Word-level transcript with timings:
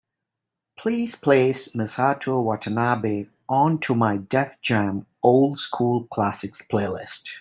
Please 0.79 1.13
place 1.13 1.67
Misato 1.75 2.43
Watanabe 2.43 3.27
onto 3.47 3.93
my 3.93 4.17
Def 4.17 4.55
Jam 4.59 5.05
Old 5.21 5.59
School 5.59 6.05
Classics 6.05 6.63
playlist. 6.71 7.29